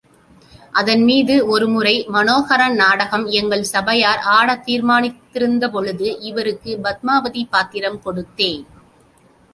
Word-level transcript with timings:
அதன்மீது 0.71 1.47
ஒரு 1.47 1.67
முறை 1.67 2.05
மனோஹரன் 2.13 2.75
நாடகம் 2.75 3.25
எங்கள் 3.33 3.63
சபையார் 3.63 4.17
ஆடத் 4.29 4.63
தீர்மானித்திருந்தபொழுது 4.67 6.09
இவருக்குப் 6.21 6.83
பத்மாவதி 6.83 7.43
பாத்திரம் 7.49 8.01
கொடுத்தேன். 8.05 8.65